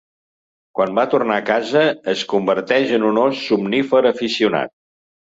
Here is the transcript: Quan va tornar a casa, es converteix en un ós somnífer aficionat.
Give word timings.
Quan 0.77 0.93
va 0.99 1.01
tornar 1.09 1.35
a 1.41 1.43
casa, 1.49 1.83
es 2.13 2.23
converteix 2.31 2.93
en 2.99 3.05
un 3.09 3.19
ós 3.25 3.43
somnífer 3.51 4.01
aficionat. 4.13 4.73